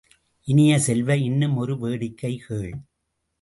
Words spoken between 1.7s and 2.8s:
வேடிக்கை கேள்!